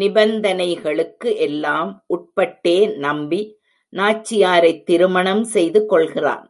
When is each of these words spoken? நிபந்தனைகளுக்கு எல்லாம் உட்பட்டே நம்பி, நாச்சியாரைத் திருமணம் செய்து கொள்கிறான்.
நிபந்தனைகளுக்கு 0.00 1.36
எல்லாம் 1.36 2.04
உட்பட்டே 2.06 2.96
நம்பி, 2.96 3.40
நாச்சியாரைத் 3.92 4.82
திருமணம் 4.82 5.44
செய்து 5.44 5.86
கொள்கிறான். 5.86 6.46